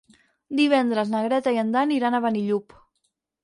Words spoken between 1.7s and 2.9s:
Dan iran a Benillup.